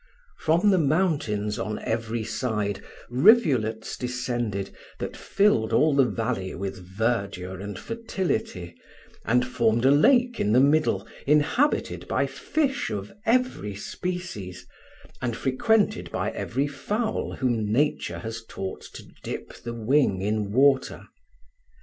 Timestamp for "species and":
13.75-15.37